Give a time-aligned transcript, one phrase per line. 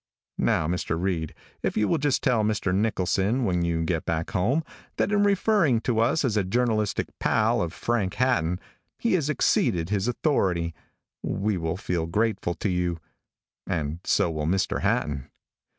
[0.39, 0.99] Now, Mr.
[0.99, 2.73] Reid, if you will just tell Mr.
[2.73, 4.63] Nicholson, when you get back home,
[4.97, 8.59] that in referring to us as a journalistic pal of Frank Hatton
[8.97, 10.73] he has exceeded his authority,
[11.21, 12.97] we will feel grateful to you
[13.67, 14.81] and so will Mr.
[14.81, 15.29] Hatton.